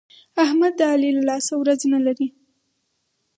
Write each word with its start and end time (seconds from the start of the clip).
احمد 0.43 0.73
د 0.79 0.81
علي 0.91 1.09
له 1.17 1.23
لاسه 1.29 1.53
ورځ 1.61 1.81
نه 1.93 1.99
لري. 2.05 2.27